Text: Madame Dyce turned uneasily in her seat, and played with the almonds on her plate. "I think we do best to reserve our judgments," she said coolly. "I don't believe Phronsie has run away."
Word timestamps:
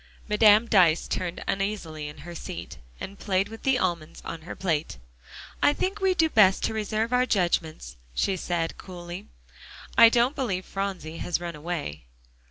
Madame 0.27 0.65
Dyce 0.65 1.07
turned 1.07 1.43
uneasily 1.47 2.07
in 2.07 2.19
her 2.25 2.33
seat, 2.33 2.79
and 2.99 3.19
played 3.19 3.49
with 3.49 3.61
the 3.61 3.77
almonds 3.77 4.19
on 4.25 4.41
her 4.49 4.55
plate. 4.55 4.97
"I 5.61 5.73
think 5.73 6.01
we 6.01 6.15
do 6.15 6.27
best 6.27 6.63
to 6.63 6.73
reserve 6.73 7.13
our 7.13 7.27
judgments," 7.27 7.97
she 8.15 8.35
said 8.35 8.79
coolly. 8.79 9.27
"I 9.99 10.09
don't 10.09 10.35
believe 10.35 10.65
Phronsie 10.65 11.17
has 11.19 11.39
run 11.39 11.55
away." 11.55 12.05